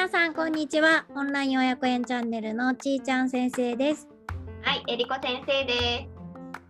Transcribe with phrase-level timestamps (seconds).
[0.00, 4.08] 皆さんこんにちはオンライン親子園チャンネルのちーちゃん先生です
[4.62, 6.08] はい、えりこ先生で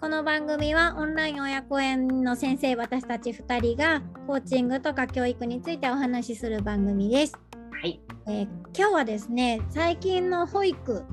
[0.01, 7.38] この番組はオンライン親子園の先生私たち2人がコーチングとか教育についてお話しする番組です、す。
[7.71, 8.01] はい。
[8.27, 11.04] えー今日はですね最近の保育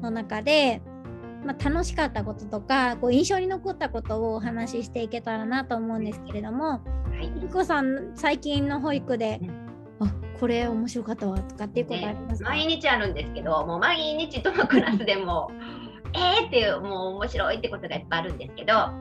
[0.00, 0.80] の中で、
[1.44, 6.80] まあ、楽しかったこととかこう印象に残ったことをお話ししていけたらなと思うんですけれどもは
[7.20, 7.30] い。
[7.38, 9.42] りこさん最近の保育で
[10.38, 15.50] これ面白かったわとかっていうことありますか、毎日あるんですけど、もう毎日どのクラスでも
[16.14, 18.92] えーっていうもう面白いってことがいっぱいあるんですけど、あ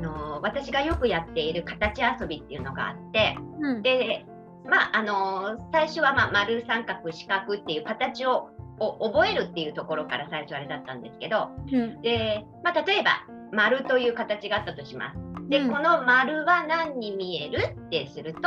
[0.00, 3.82] の私がよくやっている形遊びっていうのがあって、うん。
[3.82, 4.24] で、
[4.64, 12.02] まああの最初はまあ丸三角四角っていう形をを覚えるっていうところから最初あれだったんですけど、うん。
[12.02, 15.18] で、まあ例えば丸という形があったとします。
[15.48, 15.70] で、うん。
[15.70, 18.40] この丸は何に見えるってすると、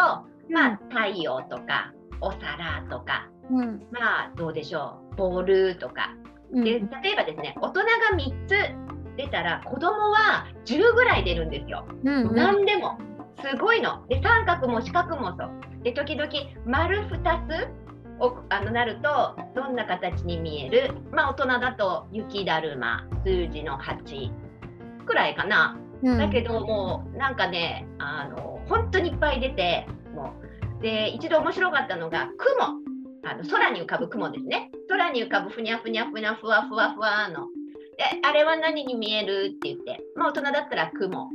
[0.49, 6.15] まあ、太陽とかお皿とか、うんまあどうでしょう、ボールとか。
[6.51, 8.55] うんで例えばですね、大人が3つ
[9.17, 11.85] 出たら子供は10ぐらい出るんですよ。
[12.03, 12.99] うんうん何でも。
[13.41, 14.05] すごいの。
[14.07, 15.51] で、三角も四角もそう。
[15.83, 16.31] で、時々
[16.65, 17.83] 丸2つ
[18.19, 24.31] をあのなるとどんな形に見えるまあ大人だと雪だるま数字の8
[25.05, 29.87] くらいかなうんだけどもうなんかねあの本当にいっぱい出て
[30.83, 32.83] で一度面白かったのが雲。
[33.25, 34.69] あの空に浮かぶ雲ですね。
[34.89, 37.47] 空に浮かぶふにゃふにゃふにゃふわふわふわの。
[37.97, 41.29] であれは何に見えるって言ってまあ大人だったら雲。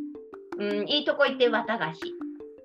[0.58, 2.14] うんいいとこ行って綿菓子。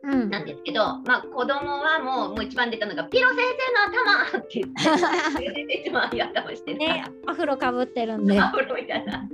[0.03, 0.29] うん。
[0.29, 8.37] なんですけど、まあ、子供はもうもう一番出たのがピロ先生の頭って言って一番 いい頭してねね、アフロかぶってるんで。
[8.37, 9.25] アフロみたいな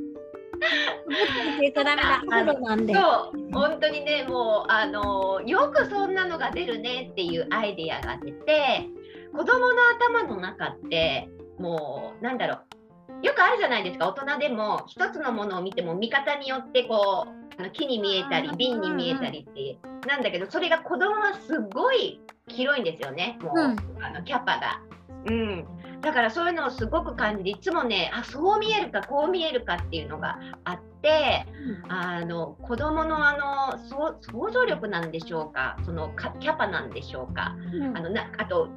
[2.94, 8.88] そう本当にねもうあのよくそんなのが出るねっていうアイデアが出て
[9.34, 12.80] 子供の頭の中ってもうなんだろう。
[13.22, 14.08] よくあるじゃないですか。
[14.08, 20.08] 大人でも一つのものを見ても見方によってこうあの木に見えたり瓶に見えたりっていう。
[20.08, 23.38] なんだけどそれが子供はすごい広いんですよね。
[23.42, 24.04] もう、うん。
[24.04, 24.82] あのキャパが。
[25.26, 25.66] うん
[26.02, 31.46] だからそういうのをすごく感じていつもねあそう見えるかこう見えるかっていうのがあって
[31.88, 33.34] あの子供のあ
[33.72, 37.56] の想像力なんでしょうかそのかキャパなんでしょうか。
[37.74, 37.98] うん。
[37.98, 38.70] あのなあと、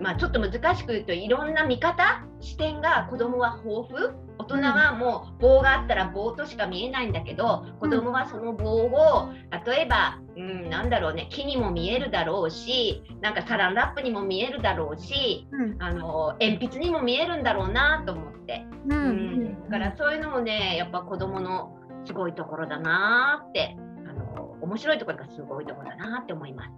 [0.00, 4.30] まあ、ちょっと難しく言うといろんな見方視点が子供は豊富。
[4.40, 9.30] 大人はもう棒があったら棒としか見えないんだけど子供はその棒を
[9.66, 15.82] 例えば、うん、なんだろうね木にも見えるだろうしなんかサランラップにも見えるだろうしうん。
[15.82, 18.64] あの鉛筆にも見えるんだろうなと思って。
[18.88, 19.44] ううん。
[19.44, 19.68] ん。
[19.68, 23.76] だからそういうのもねやっぱ子供のすごいところだなーって
[24.08, 26.70] あの面白いところがすごいところだなーって思います。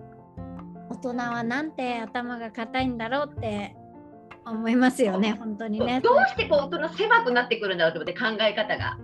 [0.92, 3.74] 大人はなんて頭が硬いんだろうって
[4.44, 6.00] 思いますよね、本当にね。
[6.02, 8.98] どうしてこう大人狭くなってくるんだろうと思って考え方が。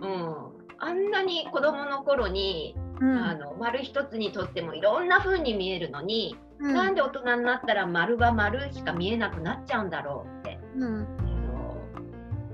[0.00, 11.06] うん、あんなに子供の頃に、うんあの丸一つにとってもいろんな風に見えるのに、うんなんで大人になったら丸は丸しか見えなくなっちゃうんだろうってうん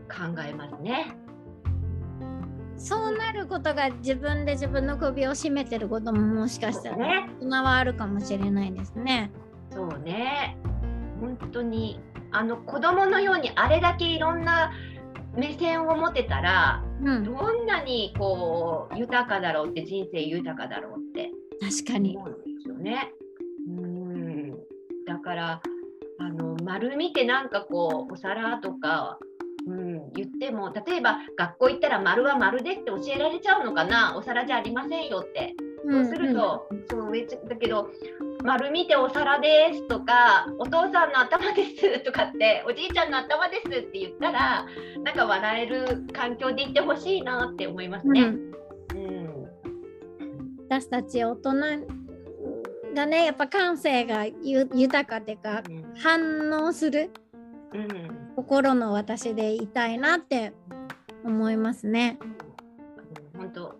[0.08, 1.16] 考えますね。
[2.78, 9.30] そうなることが自分で自分の首を絞めてることももしかしたらね大人はあるかもしれないですね。
[9.70, 10.56] そうね。
[11.20, 12.00] 本当に
[12.30, 14.72] あの子供のようにあれだけいろんな
[15.34, 22.16] 目線を持てたらうん、どんなにこう豊かだろうって人生豊かだろうって確かに。
[22.16, 23.12] 思うんですよね。
[23.68, 24.50] うん
[25.06, 25.62] だから
[26.18, 29.25] あの丸見てなんかこうお皿とか、うん、
[30.14, 34.16] 言っても例えば学校行ったら丸は丸でって教えられちゃうのかな？
[34.16, 35.54] お皿じゃありませんよって。
[35.88, 37.90] そうすると、そう別だけど
[38.42, 44.66] 丸見てお皿ですとかお父さんの頭ですとかっておじいちゃんの頭ですって言ったら
[45.04, 48.20] なんか笑える環境でいってほしいなって思いますね。
[48.20, 48.52] うん
[48.94, 49.06] うん。
[49.06, 49.48] うん。
[50.68, 51.52] 私たち大人
[52.94, 55.94] がねやっぱ感性がゆ豊かっていうかうん。
[55.94, 57.10] 反応する。
[57.72, 60.52] うん心の私でいたいなって
[61.24, 62.18] 思いますね。
[63.36, 63.74] 本当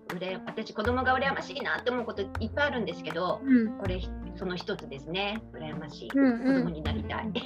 [0.47, 3.79] 私子供が羨ましいなって思うこといっぱいあるんですけどうん。
[3.79, 4.01] これ
[4.35, 5.43] その一つですね。
[5.53, 6.29] 羨ましい、うんう
[6.61, 6.65] ん。
[6.65, 7.31] 子供になりたい。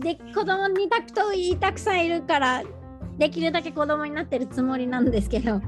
[0.00, 2.62] で子供にたくとたくさんいるから
[3.18, 5.60] できるだけ子供になってるつもりなんですけど、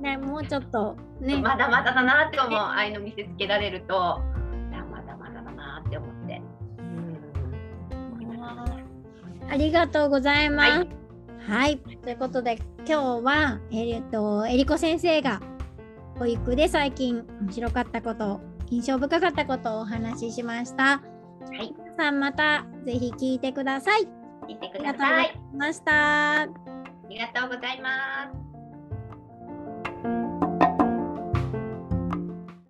[0.00, 1.36] ね、もうちょっとね。
[1.36, 4.20] まだまだだなって思うああいうの見せつけられると
[9.50, 10.70] ありがとうございます。
[10.80, 15.40] ははいい、ということで今日はえりとえりこ先生が
[16.18, 18.40] 保育で最近面白かったこと
[18.70, 20.84] 印象深かったことをお話ししました。
[20.84, 21.00] は
[21.62, 24.08] い、皆さんまたぜひ聞いてください。
[24.48, 25.34] 聞いてくありがとうござださい。
[25.34, 26.40] いました。
[26.42, 26.46] あ
[27.08, 28.45] りがとうございます。